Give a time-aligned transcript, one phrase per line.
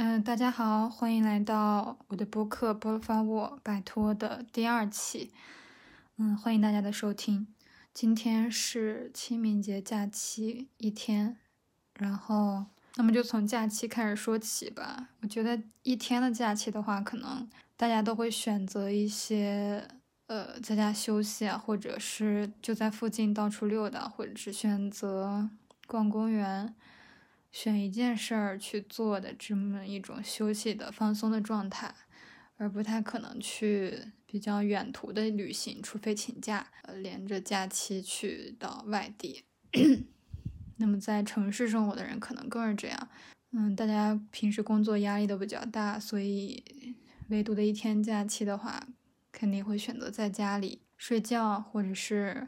[0.00, 5.32] 嗯，大家好，欢迎来到我的播客《波发沃摆脱》的第二期。
[6.18, 7.48] 嗯，欢迎大家的收听。
[7.92, 11.36] 今天是清明节假期一天，
[11.94, 15.08] 然后那么就从假期开始说起吧。
[15.20, 19.84] 我觉得一天的假期的话，可能大家都会选择一些
[20.28, 25.50] 呃在家休息啊，或者是就在附近到处溜达，或者是选择
[25.88, 26.72] 逛公园。
[27.50, 31.94] 选一件事儿去做的这么一种休息的放松的状态，
[32.56, 39.44] 而不太可能去比较远途的旅行，除非请假，呃，连着假期去到外地。
[40.76, 43.08] 那么在城市生活的人可能更是这样，
[43.52, 46.94] 嗯，大家平时工作压力都比较大，所以
[47.28, 48.86] 唯独的一天假期的话，
[49.32, 52.46] 肯定会选择在家里睡觉，或者是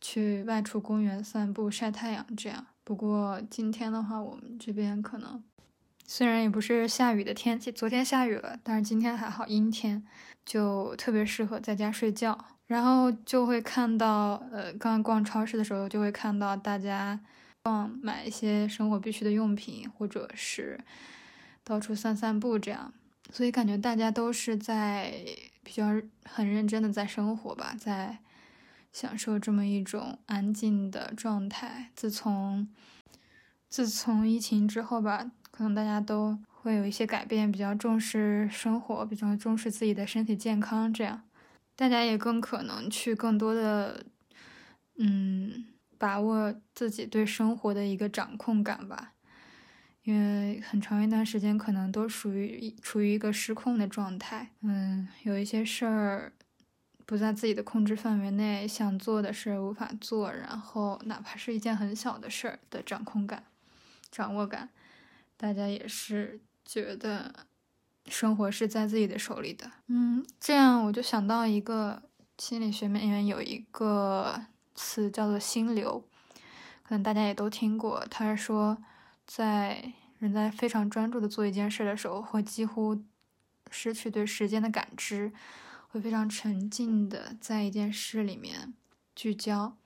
[0.00, 2.66] 去外出公园散步、晒太阳这样。
[2.84, 5.42] 不过今天的话，我们这边可能
[6.04, 10.04] 虽然也不是下雨的天气，昨天下雨了，但是今天还好，阴天，
[10.44, 12.36] 就特别适合在家睡觉。
[12.66, 17.20] 然后就会看到，呃，刚刚逛超市的时候，就会看到大家
[17.62, 20.80] 逛买一些生活必需的用品，或者是
[21.62, 22.92] 到处散散步这样。
[23.30, 25.14] 所以感觉大家都是在
[25.62, 25.86] 比较
[26.24, 28.18] 很认真的在生活吧，在。
[28.92, 31.90] 享受这么一种安静的状态。
[31.96, 32.68] 自从
[33.68, 40.92] 自从疫情之后吧，可能大家都会有一些改变，比较重视生活，比较重视自己的身体健康。
[40.92, 41.22] 这样，
[41.74, 44.04] 大家也更可能去更多的，
[44.98, 45.64] 嗯，
[45.96, 49.14] 把握自己对生活的一个掌控感吧。
[50.04, 54.50] 因为很长一段时间可能都属于处于一个失控的状态。
[54.60, 56.32] 嗯，有一些事儿。
[57.04, 63.44] 不在自己的控制范围内，想做的事无法做，然后哪怕是一件很小的事儿的掌控感、
[64.10, 64.70] 掌握感，
[65.36, 67.34] 大家也是觉得
[68.06, 69.70] 生活是在自己的手里的。
[69.88, 72.02] 嗯，这样我就想到一个
[72.38, 74.40] 心理学里面有一个
[74.74, 76.02] 词叫做“心流”，
[76.82, 78.04] 可能大家也都听过。
[78.10, 78.78] 他说，
[79.26, 83.02] 在人在非常专注的做一件事的时候，会几乎
[83.70, 85.32] 失去对时间的感知。
[85.92, 88.72] 会非常沉浸的在一件事里面
[89.14, 89.76] 聚焦，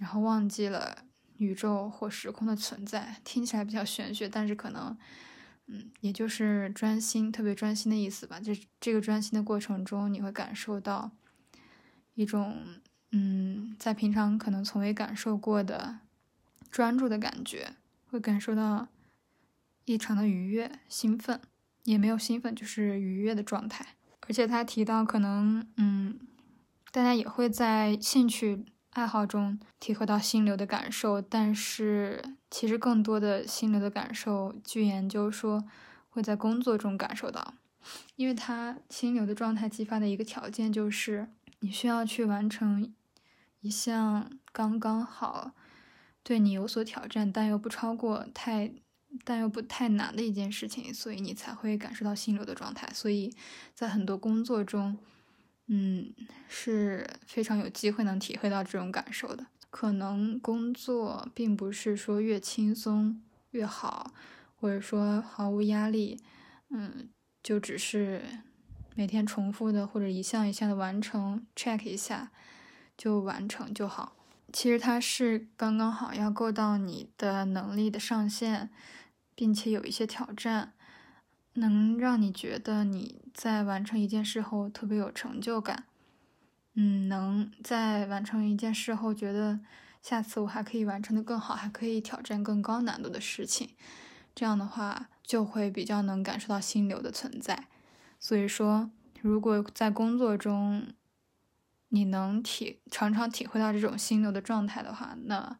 [0.00, 1.04] 然后忘记了
[1.36, 3.20] 宇宙或时空的存在。
[3.22, 4.98] 听起来比较玄学，但是可能，
[5.66, 8.40] 嗯，也就是专心，特别专心的意思吧。
[8.40, 11.12] 这这个专心的过程中，你会感受到
[12.14, 12.80] 一种，
[13.12, 16.00] 嗯，在平常可能从未感受过的
[16.72, 18.88] 专注的感觉，会感受到
[19.84, 21.40] 异常的愉悦、兴奋，
[21.84, 23.95] 也没有兴奋，就是愉悦的状态。
[24.22, 26.18] 而且他提到，可能，嗯，
[26.90, 35.64] 大家也会在兴趣爱好中体会到心流的感受，但是其实更多的心流的感受，据研究说
[36.08, 37.54] 会在工作中感受到，
[38.16, 41.28] 因为他心流的状态激发的一个条件就是
[41.60, 42.92] 你需要去完成
[43.60, 45.52] 一项刚刚好
[46.22, 48.72] 对你有所挑战，但又不超过太。
[49.24, 52.88] 但又不太难的一件事情，所以你才会感受到心流的状态。
[52.94, 53.34] 所以
[53.74, 54.98] 在很多工作中，
[55.66, 56.12] 嗯，
[56.48, 59.46] 是非常有机会能体会到这种感受的。
[59.70, 64.14] 可能工作并不是说越轻松越好，
[64.54, 66.20] 或者说毫无压力，
[66.70, 67.08] 嗯，
[67.42, 68.22] 就只是
[68.94, 72.30] 每天重复的或者一项一项的完成，check 一下
[72.96, 74.16] 就完成就好。
[74.52, 78.70] 其实它是刚刚好要够到你的能力的上限。
[79.36, 80.72] 并且有一些挑战，
[81.52, 85.84] 能让你觉得你在完成一件事后特别有成就感。
[86.72, 89.60] 嗯，能在完成一件事后觉得
[90.02, 93.70] 下次我还可以完成的更好，还可以挑战更高难度的事情。
[94.34, 97.68] 这样的话就会比较能感受到心流的存在。
[98.18, 100.86] 所以说，如果在工作中
[101.90, 105.58] 你能体常常体会到这种心流的状态的话，那。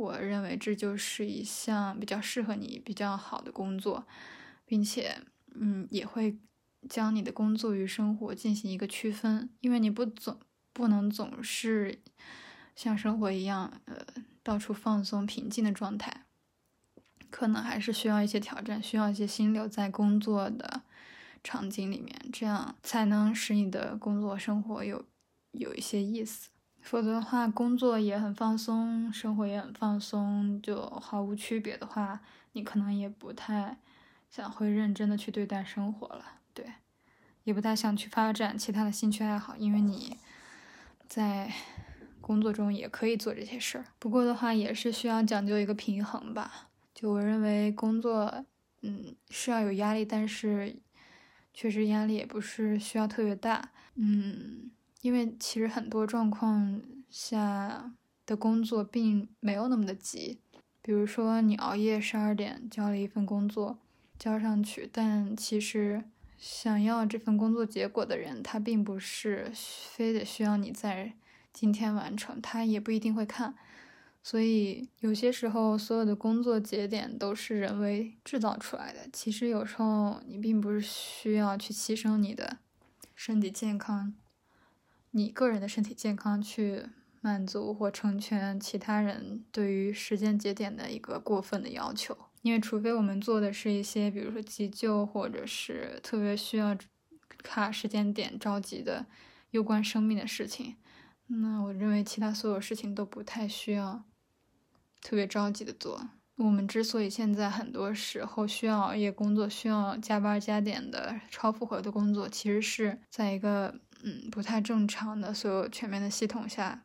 [0.00, 4.06] 我认为这就是一项比较适合你、比较好的工作，
[4.64, 5.20] 并且，
[5.54, 6.38] 嗯，也会
[6.88, 10.40] 将你的工作与生活进行一个区分，因为你不总
[10.72, 12.00] 不能总是
[12.74, 13.96] 像生活一样，呃，
[14.42, 16.24] 到处放松、平静的状态，
[17.28, 20.82] 可能还是需要一些挑战，需要一些心留在工作的
[21.44, 25.04] 场景里面，这样才能使你的工作生活有
[25.52, 26.48] 有一些意思。
[26.82, 32.20] 否则的话，工作也很放松，生活也很放松，就毫无区别的话，
[32.52, 33.78] 你可能也不太
[34.28, 36.24] 想会认真的去对待生活了，
[36.54, 36.64] 对，
[37.44, 40.16] 也不太想去发展其他的兴趣爱好，因为你
[41.06, 41.52] 在
[42.20, 43.84] 工作中也可以做这些事儿。
[43.98, 46.68] 不过的话，也是需要讲究一个平衡吧。
[46.94, 48.44] 就我认为，工作
[48.82, 50.80] 嗯，是要有压力，但是
[51.52, 53.70] 确实压力也不是需要特别大。
[53.94, 57.92] 嗯，因为其实很多状况下
[58.26, 60.40] 的工作并没有那么的急，
[60.82, 63.78] 比如说你熬夜十二点交了一份工作
[64.18, 66.04] 交上去，但其实
[66.38, 71.14] 想要这份工作结果的人，他并不是非得需要你在
[71.52, 73.54] 今天完成，他也不一定会看。
[74.22, 79.00] 所以有些时候，所有的工作节点都是人为制造出来的。
[79.10, 82.58] 其实有时候你并不是需要去牺牲你的
[83.14, 84.14] 身体健康，
[85.10, 86.84] 你个人的身体健康去
[87.20, 92.16] 满足或成全其他人对于时间节点的一个过分的要求。
[92.42, 96.76] 因为除非我们做的是一些，比如说急救，或者是特别需要
[97.42, 99.04] 卡时间点、着急的、
[99.50, 100.76] 攸关生命的事情，
[101.26, 104.04] 那我认为其他所有事情都不太需要。
[105.02, 106.10] 特别着急的做。
[106.36, 116.82] 我们之所以现在很多时候需要熬夜工作、需要加班加点的超负荷的工作，其实是在一个嗯不太正常的所有全面的系统下，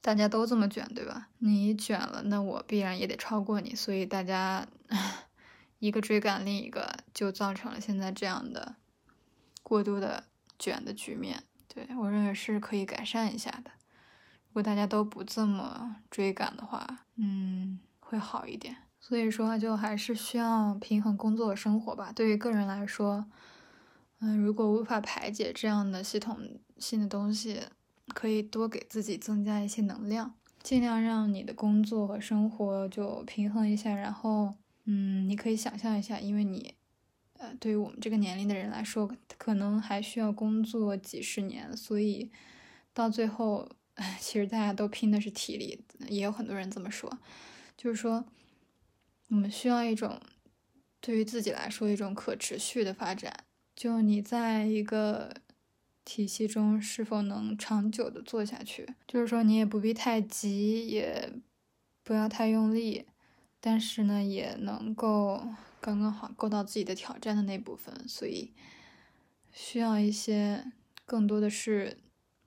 [0.00, 1.28] 大家都这么卷，对吧？
[1.38, 4.66] 你卷了，那我必然也得超过你，所以大家
[5.78, 8.76] 一个追赶另一个，就造成了现在这样的
[9.62, 10.24] 过度的
[10.58, 11.44] 卷的局面。
[11.68, 13.70] 对我认为是可以改善一下的。
[14.48, 18.76] 如果大家都不这么追赶的话，嗯，会好一点。
[18.98, 22.10] 所以说，就还是需要平衡工作生活吧。
[22.16, 23.26] 对于个人来说，
[24.20, 26.38] 嗯，如果无法排解这样的系统
[26.78, 27.60] 性的东西，
[28.14, 33.94] 可以多给自己增加一些能量，尽量让你的工作和生活就平衡一下。
[33.94, 34.54] 然后，
[34.84, 36.74] 嗯，你可以想象一下，因为你，
[37.38, 42.30] 呃，对于我们这个年龄的人来说，可能还需要工作几十年，所以
[42.92, 43.68] 到最后。
[43.96, 47.10] 唉， 其实大家都拼的是体力，也有很多人这么说，
[47.78, 48.26] 就是说，
[49.28, 50.20] 我们需要一种
[51.00, 53.45] 对于自己来说一种可持续的发展。
[53.76, 55.32] 就你在一个
[56.04, 58.88] 体系中是否能长久的做下去？
[59.06, 61.32] 就是说，你也不必太急，也
[62.02, 63.04] 不要太用力，
[63.60, 65.46] 但是呢，也能够
[65.80, 67.94] 刚刚好够到自己的挑战的那部分。
[68.08, 68.52] 所以，
[69.52, 70.72] 需要一些
[71.04, 71.98] 更多的是。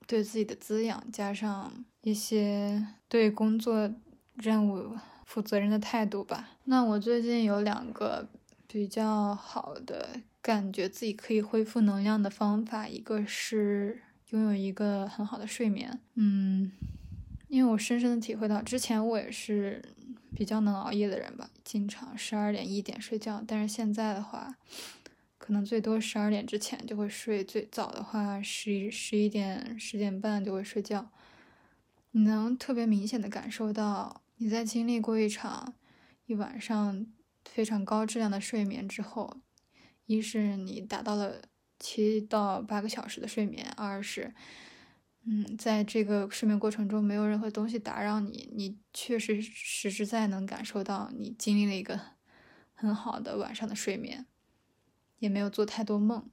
[0.08, 3.94] 对自己的滋养，加上一些对工作
[4.34, 6.58] 任务负责任的态度吧。
[6.64, 8.28] 那我最近有两个
[8.68, 16.00] 比较好的感觉自己可以恢复能量的方法，一个是拥有一个很好的睡眠。
[16.16, 16.72] 嗯，
[17.48, 19.84] 因为我深深的体会到，之前我也是
[20.36, 24.56] 比较能熬夜的人吧，经常十二点一点睡觉，但是现在的话。
[25.38, 31.10] 可能最多十二点之前就会睡，最早的话十一十一点十点半就会睡觉。
[32.12, 35.74] 你能特别明显的感受到，你在经历过一场
[36.28, 37.08] 一晚上
[37.46, 39.38] 非常高质量的睡眠之后，
[40.10, 41.40] 一是你达到了
[41.78, 44.34] 七到八个小时的睡眠，二是，
[45.24, 52.00] 嗯，在这个睡眠过程中没有任何东西打扰你，你确实实实在能感受到你经历了一个
[52.74, 54.26] 很好的晚上的睡眠。
[55.20, 56.30] 也没有做太多梦，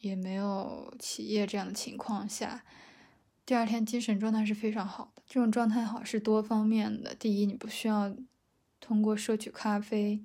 [0.00, 2.64] 也没有起夜这样的情况下，
[3.46, 5.22] 第二天精神状态是非常好的。
[5.26, 7.14] 这种状态好是多方面的。
[7.14, 8.14] 第一，你不需要
[8.80, 10.24] 通过摄取咖啡、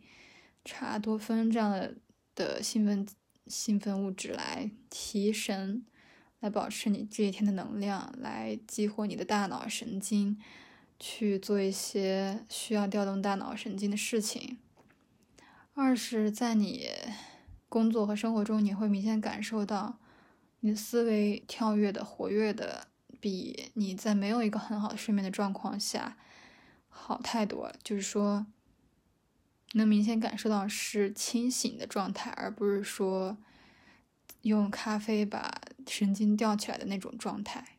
[0.66, 1.96] 茶多酚这样的
[2.36, 3.08] 的兴奋
[3.48, 5.86] 兴奋物质来提神，
[6.42, 10.38] 来保持你这一天的能量，来激活你的大脑神经，
[11.00, 14.58] 去做一些需要调动大脑神经的事情。
[15.74, 16.90] 二是，在你。
[17.68, 20.00] 工作和生活中，你会明显感受到
[20.62, 22.88] 你的思维跳跃的、活跃的，
[23.20, 26.16] 比你在没有一个很好的睡眠的状况下
[26.88, 27.76] 好太多了。
[27.84, 28.46] 就是说，
[29.76, 33.38] 能明显感受到是清醒的状态，而不是说
[34.42, 37.78] 用咖啡把神经吊起来的那种状态。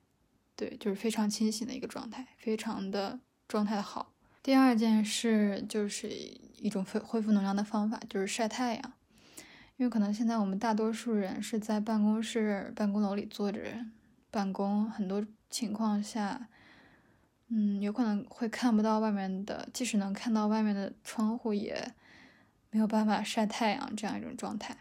[0.54, 4.14] 对，就是非常清醒的一个状态，非常的状态的好。
[4.42, 8.92] 第二件事就是一种恢恢复能量的方法，就是晒太阳。
[9.76, 13.60] 因为可能现在我们大多数人是在办公室、办公楼里坐着
[14.30, 16.48] 办公，很多情况下，
[17.48, 21.92] 嗯，有可能会看不到外面的，即使能看到外面的窗户，也
[22.70, 24.76] 没有办法晒太阳这样一种状态。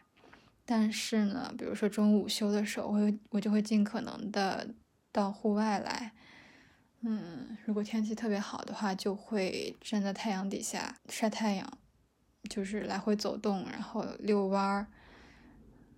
[0.65, 4.67] 但是呢，比如说中午午休的时候，我我就会尽可能的
[5.11, 6.11] 到户外来，
[7.01, 11.77] 嗯，如果天气特别好的话，就会站在太阳底下晒太阳。
[12.47, 14.85] 就是来回走动，然后遛弯儿，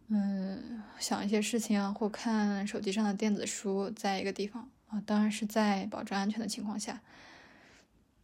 [0.08, 7.02] 嗯，想一些事情啊，或看手机上的电子书，在一个地方啊，当然是在保证安全的情况下，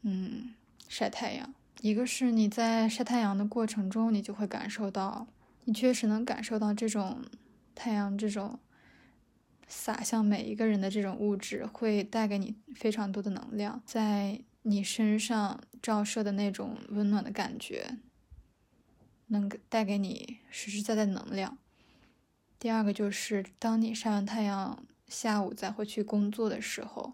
[0.02, 0.54] 嗯，
[0.88, 5.28] 晒太阳，一个是你在晒太阳的过程中，你就会感受到，
[5.66, 7.22] 你确实能感受到这种
[7.76, 8.60] 太阳这种
[9.68, 17.98] 洒向每一个人的这种物质，会带给你非常多的能量，在你身上照射的那种温暖的感觉，
[19.28, 21.58] 能带给你实实在在能量。
[22.58, 27.14] 第二个就是，当你晒完太阳，下午再回去工作的时候，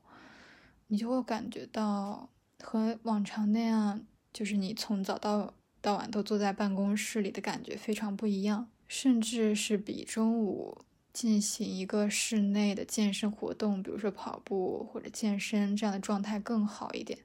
[0.88, 2.30] 你就会感觉到
[2.64, 4.06] 和往常那样。
[4.32, 17.20] 就是你从早到到晚都坐在办公室里的感觉非常不一样，甚至是比中午进行一个室内的健身活动，比如说跑步或者健身这样的状态更好一点，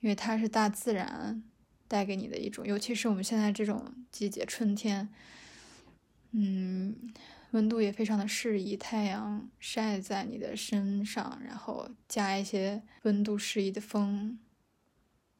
[0.00, 1.44] 因为它是大自然
[1.86, 5.08] 带给你的一种，尤其是我们现在这种季节，春天，
[6.32, 7.12] 嗯，
[7.52, 14.38] 温度也非常的适宜，太阳晒在你的身上，然后加一些温度适宜的风。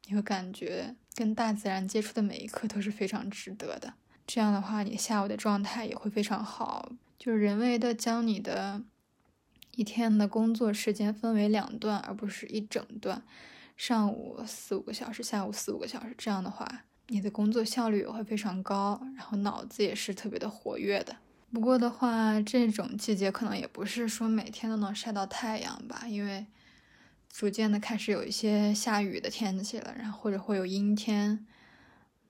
[0.05, 3.93] 你会感觉跟大自然接触的每一刻都是非常值得的。
[4.25, 6.93] 这样的话，你下午的状态也会非常好。
[7.19, 8.83] 就是人为的将你的
[9.75, 13.21] 一天的工作时间分为两段，而不是一整段。
[13.75, 16.15] 上午四五个小时，下午四五个小时。
[16.17, 21.17] 这样的话，你的工作效率也会非常高，然后脑子也是特别的活跃的。
[21.51, 26.45] 不过的话，这种季节可能也不是说每天都能晒到太阳吧，因为。
[27.29, 31.45] 逐渐的开始有一些下雨的天气了，然后或者会有阴天，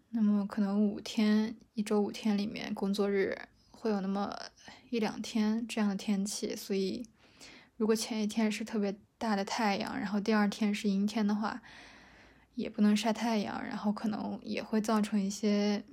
[0.10, 3.38] 那么可能五天一周五天里面工作日
[3.72, 4.36] 会有那么
[4.90, 7.08] 一两天这样的天气，所以
[7.78, 11.62] 如果前一天是特别大的太阳，然后第二天是阴天的话，
[12.56, 15.86] 也不能晒太阳，然后可能也会造成一些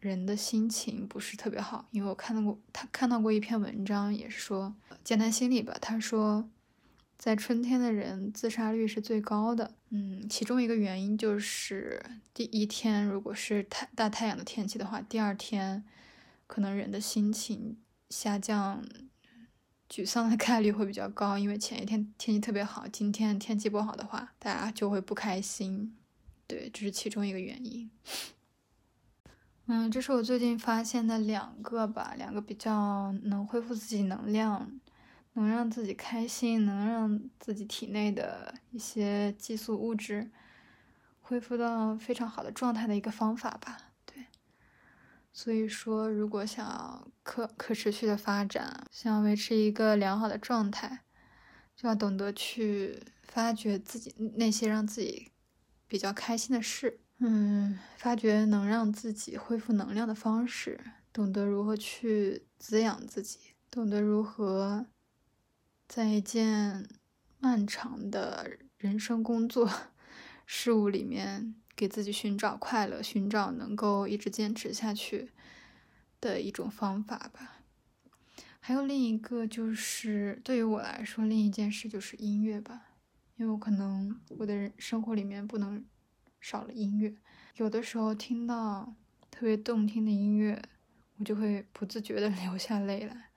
[0.00, 1.86] 人的心情不是特别好。
[1.90, 6.48] 因为我看到过他看到过一篇文章，也是说简单心理吧，他说。
[7.18, 12.00] 在春天的人自杀率是最高的，嗯，其中一个原因就是
[12.32, 15.82] 第一天如果是太大太阳的天气的话，第二天
[16.46, 17.76] 可能人的心情
[18.08, 18.84] 下降、
[19.90, 25.96] 沮丧的概率会比较高，因为前一天天气特别好，今天天气不好的话，大家就会不开心，
[26.46, 27.90] 对，这是其中一个原因。
[29.70, 34.80] 嗯，这是我最近发现的两个吧，两个比较能恢复自己能量。
[35.34, 40.32] 能让自己开心，能让自己体内的一些激素物质
[41.20, 43.92] 恢复到非常好的状态的一个方法吧。
[44.04, 44.26] 对，
[45.32, 51.04] 所以说，如果想要可可持续的发展，想要维持一个良好的状态，
[51.76, 55.30] 就要懂得去发掘自己那些让自己
[55.86, 56.98] 比较开心的事。
[57.20, 60.78] 嗯，发掘能让自己恢复能量的方式，
[61.12, 63.38] 懂得如何去滋养自己，
[63.70, 64.86] 懂得如何。
[65.88, 66.88] 在一件
[67.40, 69.68] 漫长的人生工作
[70.46, 75.32] 事物里面，给自己寻找快乐，寻找能够一直坚持下去
[76.20, 77.62] 的一种方法吧。
[78.60, 82.82] 还有另一个，就是对于我来说，另一件事就是音乐吧。
[83.36, 85.84] 因为我可能我的人生活里面不能
[86.40, 87.14] 少了音乐，
[87.56, 88.94] 有的时候听到
[89.30, 90.62] 特别动听的音乐，
[91.18, 93.30] 我就会不自觉的 流下泪来。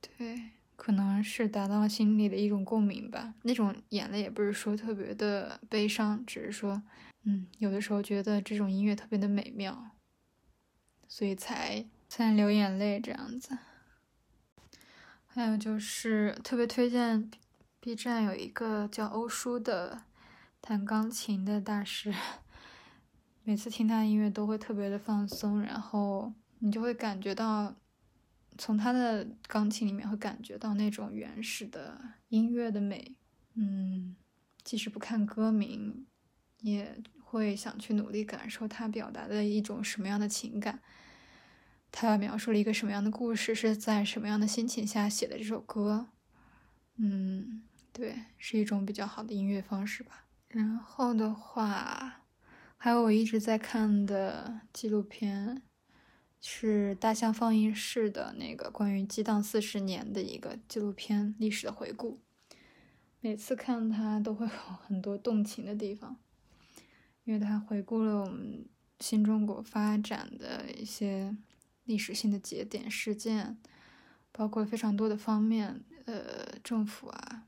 [0.00, 0.50] 对。
[0.76, 6.82] 可能是达到了心里的一种共鸣吧，那种眼泪也不是说特别的悲伤，只是说，
[7.24, 9.90] 嗯，有的时候觉得这种音乐特别的美妙，
[11.06, 13.58] 所以才才流眼泪这样子。
[15.26, 17.30] 还有就是特别推荐
[17.78, 20.04] B 站有一个叫欧叔的
[20.60, 22.14] 弹钢琴的大师，
[23.42, 27.76] 每次听他的音乐都会特别的放松，然后你就会感觉到。
[28.58, 31.98] 从他的钢琴里面会感觉到那种原始的
[32.28, 33.16] 音乐的美，
[33.54, 34.14] 嗯，
[34.62, 36.04] 即使不看歌名，
[36.58, 40.82] 也会想去努力感受他表达的一种什么样的情感，
[41.90, 46.08] 他描述了一个什么样的故事，是在什么样的心情下写的这首歌，
[46.96, 47.62] 嗯，
[47.94, 50.26] 对，是一种比较好的音乐方式吧。
[50.50, 52.22] 然后的话，
[52.76, 55.62] 还有我一直在看的纪录片。
[56.42, 62.18] 是大象放映室的那个关于激荡四十年的一个纪录片历史的回顾，
[63.20, 66.16] 每次看它都会有 很多动情的地方，
[67.24, 68.64] 因为它回顾了我们
[69.00, 71.36] 新中国发展的一些
[71.84, 73.58] 历史性的节点事件，
[74.32, 77.44] 包括非常多的方面，呃，政府啊，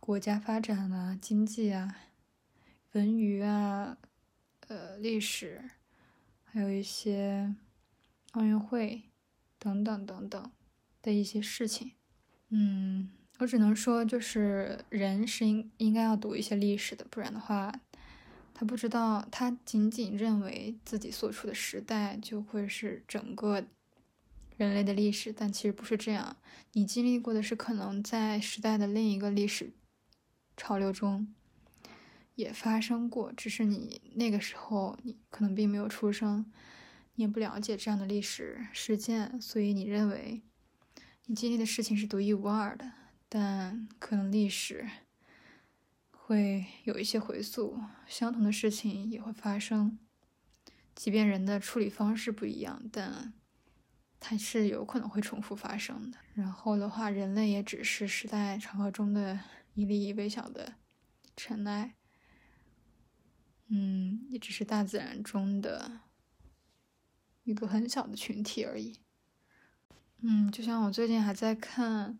[0.00, 1.94] 国家发展啊，经济啊，
[2.92, 3.96] 文娱啊，
[4.66, 5.62] 呃，历史。
[6.52, 7.54] 还有一些
[8.32, 9.04] 奥运会
[9.56, 10.50] 等等等等
[11.00, 11.92] 的一些事情，
[12.48, 17.72] 嗯，我只能说，就是人是应应该要读一些历史的，不然的话，
[18.52, 23.64] 他不知道，他仅仅认为自己所处的时代就会是整个
[24.56, 26.36] 人类的历史，但其实不是这样。
[26.72, 29.70] 你经历过的是可能在时代的另一个历史
[30.60, 31.32] 潮流中
[32.34, 36.44] 也发生过，只是你那个时候你可能并没有出生，
[37.14, 40.42] 你也不了解这样的历史事件，所以你认为
[41.24, 42.92] 你经历的事情是独一无二的。
[43.26, 44.86] 但可能历史。
[46.12, 47.76] 会有一些回溯，
[48.06, 49.98] 相同的事情也会发生，
[50.94, 53.34] 即便人的处理方式不一样，但
[54.20, 56.18] 它是有可能会重复发生的。
[56.34, 59.40] 然后的话，人类也只是时代长河中的
[59.74, 60.74] 一粒微小的
[61.36, 61.96] 尘埃，
[63.68, 66.00] 嗯，也只是大自然中的
[67.44, 69.00] 一个很小的群体而已。
[70.18, 72.18] 嗯，就像我最近还在看。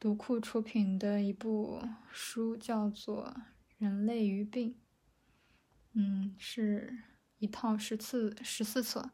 [0.00, 3.32] 读库出品的一部书叫做
[3.78, 4.70] 《人类与病》，
[5.92, 7.04] 嗯，是
[7.38, 9.12] 一套十四十四册，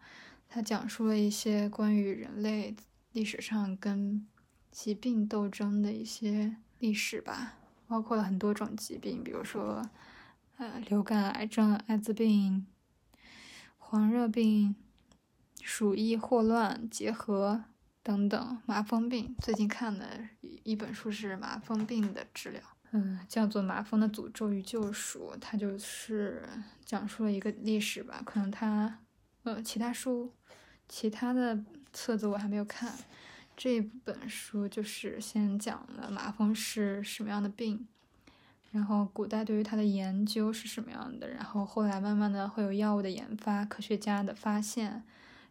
[0.49, 2.75] 它讲述了一些关于人类
[3.13, 4.27] 历史上跟
[4.71, 7.55] 疾病斗争的一些历史吧，
[7.87, 9.89] 包括了很多种疾病，比如说，
[10.57, 12.67] 呃，流感、癌症、艾滋病、
[13.77, 14.75] 黄热病、
[15.63, 17.65] 鼠疫、霍乱结核。
[18.01, 20.07] 等等，麻风病最近看的
[20.41, 26.49] 一本书是麻风病的治疗，嗯，叫做《麻风的诅咒与救赎》，它就是
[26.87, 28.23] 讲述了一个历史吧。
[28.25, 29.01] 可能它，
[29.43, 30.33] 呃，其他书、
[30.89, 32.95] 其他的册子我还没有看，
[33.59, 37.89] 这本书就是先讲了麻风是什么样的病，
[38.71, 45.03] 然后古代对于它的研究是什么样的，然后后来慢慢的会有药物的研发，科学家的发现。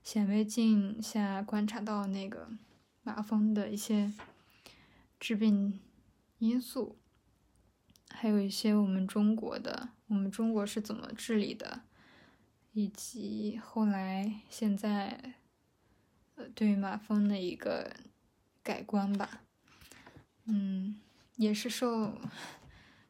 [0.03, 2.47] 显微镜下观察到那个
[3.03, 4.13] 麻风的一些
[5.19, 5.77] 致病
[6.37, 6.95] 因素，
[8.11, 11.81] 还有一些我们中国的，我们中国是怎么治理的，
[12.71, 15.33] 以及后来现在
[16.55, 17.95] 对于麻风的一个
[18.63, 19.41] 改观吧，
[20.45, 20.99] 嗯，
[21.35, 22.13] 也是受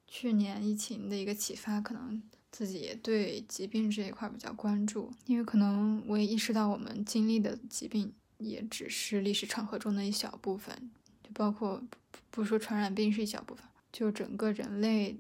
[0.07, 2.21] 去年疫情的一个启发，可能。
[2.49, 10.89] 自己也对疾病这一块比较关注，因为可能我也意识到，我们经历的疾病也只是历史长河中的一小部分，
[11.21, 11.83] 就包括
[12.31, 15.19] 不说传染病是一小部分，就整个人类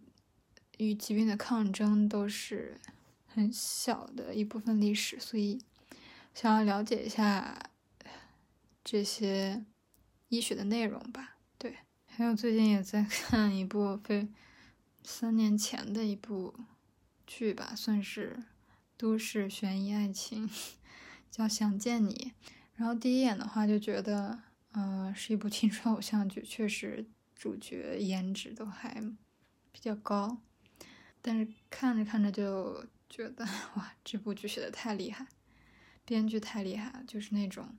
[0.77, 2.79] 与疾病的抗争都是
[3.27, 5.61] 很小的一部分历史，所以
[6.33, 7.69] 想要了解一下
[8.89, 9.65] 这些
[10.29, 11.35] 医学的内容吧。
[11.57, 14.29] 对，还有最近也在 看一部非
[15.03, 16.55] 三年前的一部。
[17.29, 18.41] 剧吧，算是
[18.95, 20.49] 都市悬疑爱情，
[21.29, 22.31] 叫《想见你》。
[22.77, 29.03] 然后第一眼的话就觉得，嗯，是一部青春偶像剧，确实主角颜值都还
[29.73, 30.37] 比较高。
[31.21, 33.43] 但是看着看着就觉得，
[33.75, 35.27] 哇，这部剧写的太厉害，
[36.05, 37.77] 编剧太厉害了，就是那种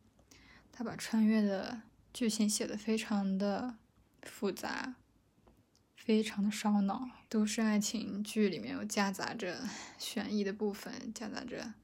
[0.78, 1.82] 他把穿越的
[2.14, 3.74] 剧情写的非常的
[4.22, 4.94] 复杂。
[5.96, 9.58] 非常的烧脑，都市爱情剧里面有夹杂着
[9.98, 11.74] 悬疑的部分，夹杂着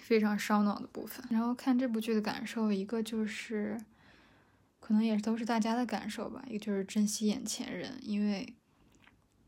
[0.00, 1.22] 非常烧脑的部分。
[1.28, 3.78] 然后看这部剧的感受，一个就是，
[4.80, 6.42] 可能也都是大家的感受吧。
[6.48, 8.54] 一个就是珍惜眼前人，因为，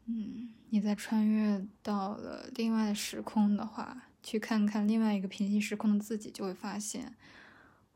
[0.04, 7.16] 嗯，你在穿越到了另外的时空的话，去看看另外一个平行时空的自己，就会发现，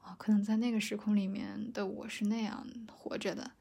[0.04, 3.52] 啊，可能在那个时空里面的我是那样活着的。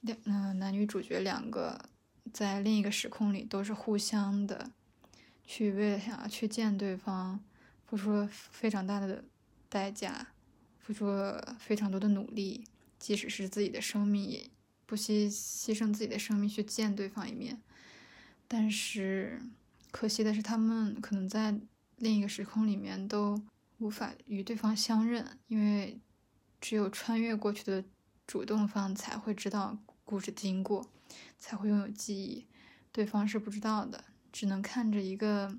[0.00, 1.88] 两嗯，男女主角两个
[2.32, 4.72] 在另一个时空里都是互相的，
[5.44, 7.40] 去为了想要去见对方，
[7.86, 9.24] 付出了非常大的
[9.68, 10.28] 代价，
[10.80, 12.64] 付出了非常多的努力，
[12.98, 14.50] 即使是自己的生命
[14.86, 17.60] 不惜牺牲自己的生命去见对方一面。
[18.46, 19.40] 但是
[19.90, 21.58] 可惜的是，他们可能在
[21.96, 23.40] 另一个时空里面都
[23.78, 26.00] 无法与对方相认，因为
[26.60, 27.84] 只有穿越过去的
[28.26, 29.78] 主动方才会知道。
[30.08, 30.90] 故事经过
[31.38, 32.46] 才会拥有记忆，
[32.90, 35.58] 对方是不知道的，只能看着一个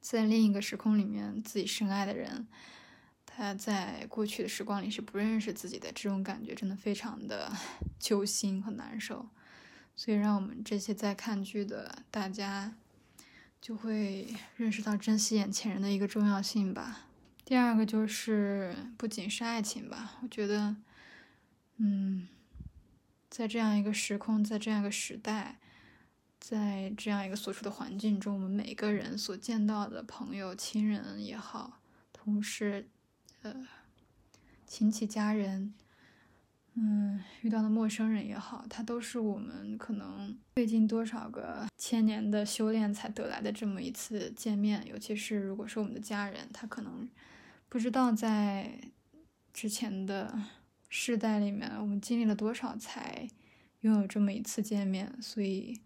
[0.00, 2.48] 在另一个时空里面自己深爱的人，
[3.26, 7.52] 他在过去的时光里是不认识自己的，这种感觉真的非常的
[8.00, 9.28] 揪心和难受，
[9.94, 12.74] 所以让我们这些在看剧的大家
[13.60, 17.07] 就会认识到珍惜眼前人的一个重要性吧。
[17.48, 20.76] 第二个就是不仅是爱情吧，我觉得，
[21.78, 22.28] 嗯。
[23.30, 25.58] 在这样一个时空，在这样一个时代，
[26.38, 31.80] 在这样一个所处的环境中，我们每个人所见到的朋友、亲人也好，
[32.12, 32.90] 同事、
[33.40, 33.66] 呃，
[34.66, 35.72] 亲戚、家人，
[36.74, 44.86] 嗯，遇到的陌生人也好，他都是我们可能最近多少个千年的修炼才得来的这么一次见面。
[44.86, 47.08] 尤其是如果是我们的家人，他可能
[47.68, 48.80] 不知道在
[49.52, 50.42] 之前的
[50.88, 53.28] 世代里面，我们经历了多少才
[53.80, 55.20] 拥有这么一次见面。
[55.20, 55.80] 所以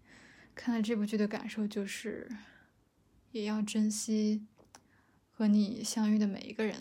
[0.54, 2.30] 看了这部剧的感受就是，
[3.32, 4.46] 也要珍惜
[5.30, 6.76] 和你相遇的每一个人。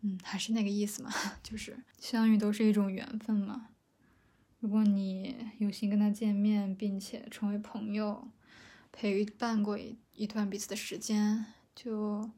[0.00, 1.10] 嗯，还是那个意思嘛，
[1.42, 3.68] 就是相遇都是一种缘分嘛。
[4.58, 8.30] 如果你有幸跟他见面，并且成为朋友，
[8.90, 12.30] 陪伴过一一段彼此的时间，就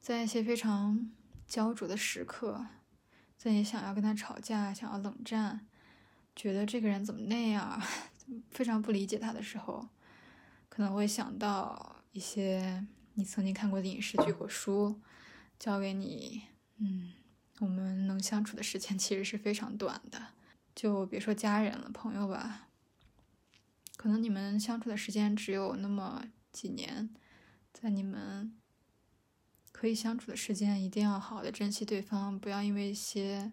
[0.00, 1.10] 在一些非常
[1.52, 2.66] 焦灼的时刻，
[3.36, 5.66] 在你想要跟他吵架、想要冷战，
[6.34, 7.78] 觉得这个人怎么那样，
[8.50, 9.86] 非常不理解他的时候，
[10.70, 12.86] 可能会想到一些
[13.16, 14.98] 你曾经看过的影视剧或书，
[15.58, 16.44] 教给你。
[16.78, 17.12] 嗯，
[17.58, 20.28] 我们能相处的时间其实是非常短的，
[20.74, 22.68] 就别说家人了，朋友吧，
[23.98, 27.10] 可能你们相处的时间只有那么几年，
[27.74, 28.56] 在你们
[29.82, 33.50] 可以相处的时间，一定要好好的珍惜对方，不要因为一些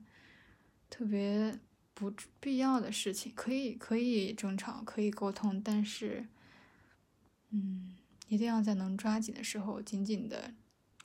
[0.87, 1.59] 特别
[1.95, 6.27] 不必要的事情，可以可以争吵，可以沟通，但是，
[7.49, 7.95] 嗯，
[8.27, 10.53] 一定要在能抓紧的时候，紧紧的、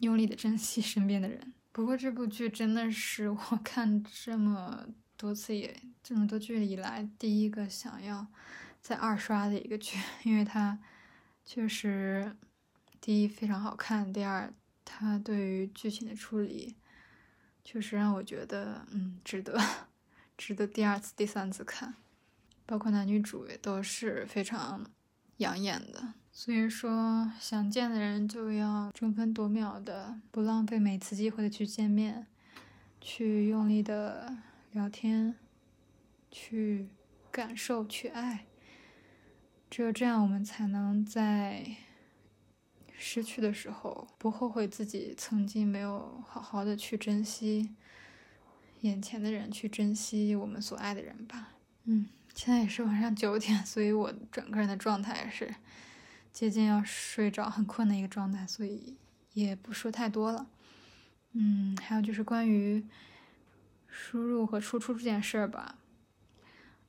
[0.01, 1.55] 用力的珍惜身边的人。
[1.73, 8.27] 不过这部剧真的是我看这么多次也这么多剧以来第一个想要
[8.83, 10.79] 再二刷的一个剧，因为它
[11.47, 12.37] 确实
[13.01, 14.53] 第一非常好看，第二
[14.97, 16.77] 他对于剧情的处理
[17.65, 19.59] 确实让我觉得嗯值得
[20.39, 21.95] 值得第二次第三次看，
[22.65, 24.87] 包括男女主也都是非常
[25.39, 26.15] 养眼的。
[26.31, 32.29] 所以说，想见的人就要争分夺秒的，不浪费每次机会的去见面，
[33.01, 34.37] 去用力的
[34.71, 35.37] 聊天，
[36.31, 36.89] 去
[37.33, 38.47] 感受，去爱。
[39.71, 41.65] 只有这样，我们才能在
[42.97, 47.75] 失去的时候不后悔自己曾经没有好好的去珍惜
[48.81, 51.55] 眼前的人，去珍惜我们所爱的人吧。
[51.85, 55.55] 嗯，现在也是晚上九点，所以我整个人的状态是。
[56.33, 58.97] 接近要睡着、很困的一个状态，所以
[59.35, 60.49] 也不说太多了。
[61.31, 62.85] 嗯，还有就是关于
[63.87, 65.79] 输入和输出这件事儿吧，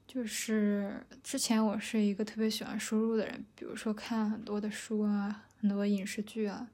[0.08, 6.70] 就是之前我是一个特别喜欢输入的人，比如说看很多的书啊、很多影视剧啊、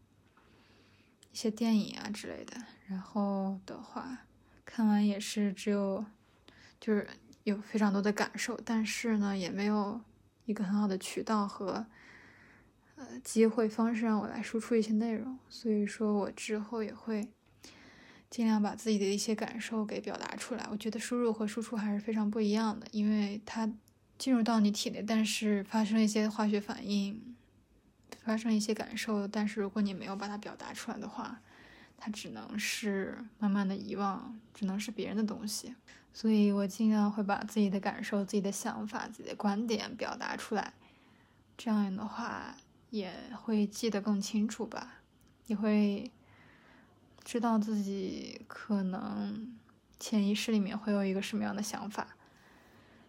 [1.32, 2.64] 一些电影啊之类的。
[2.88, 4.26] 然后的话，
[4.66, 6.06] 看完也是只有
[6.80, 7.08] 就是
[7.44, 10.02] 有非常多的感受，但是呢，也没有
[10.46, 11.86] 一个很好的渠道和
[12.96, 13.20] 呃。
[13.24, 17.28] 机会方式让我来输出一些内容，所以说我之后也会
[18.30, 20.68] 尽量把自己的一些感受给表达出来。
[20.72, 23.72] 我觉得输入和输出还是非常不一样的，因为它
[24.18, 27.36] 进入到你体内，但是发生一些化学反应，
[28.24, 31.42] 发生一些感受，但是如果你没有把它表达出来的话，
[31.98, 35.76] 它只能是慢慢的遗忘，只能是别人的东西。
[36.14, 40.74] 所以我尽量会把自己的感受、自己的想法、自己的观点表达出来，
[41.58, 42.56] 这样的话。
[42.92, 43.10] 也
[43.42, 44.96] 会记得更清楚吧，
[45.48, 46.12] 也会
[47.24, 49.58] 知道自己可能
[49.98, 52.06] 潜意识里面会有一个什么样的想法。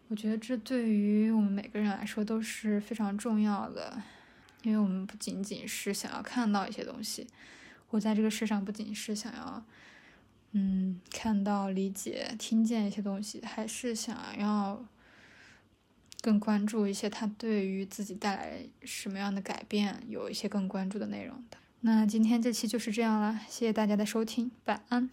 [0.07, 4.01] 我觉得这对于我们每个人来说都是非常重要的，
[4.63, 7.27] 因为我们不仅仅是想要看到一些东西，
[7.89, 9.65] 活在这个世上不仅是想要，
[10.53, 14.85] 嗯，看到、理解、听见一些东西，还是想要。
[16.25, 21.57] 更关注一些他对于自己带来什么样的改变，有一些更关注的内容的。
[21.81, 25.11] 那今天这期就是这样了，谢谢大家的收听，晚安。